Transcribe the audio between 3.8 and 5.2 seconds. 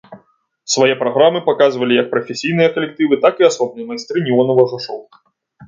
майстры неонавага шоў.